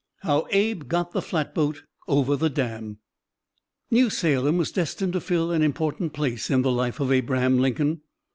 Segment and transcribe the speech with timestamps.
[0.23, 2.97] HOW ABE GOT THE FLATBOAT OVER THE DAM
[3.91, 8.01] New Salem was destined to fill an important place in the life of Abraham Lincoln.